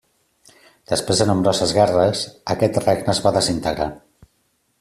Després 0.91 1.21
de 1.23 1.27
nombroses 1.31 1.75
guerres, 1.79 2.25
aquest 2.57 2.83
regne 2.89 3.15
es 3.17 3.25
va 3.27 3.37
desintegrar. 3.37 3.91